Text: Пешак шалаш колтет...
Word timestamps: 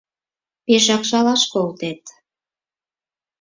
Пешак 0.65 1.03
шалаш 1.09 1.41
колтет... 1.53 2.03